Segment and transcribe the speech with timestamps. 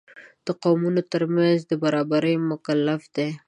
[0.45, 3.29] د قومونو تر منځ د برابرۍ مکلف دی.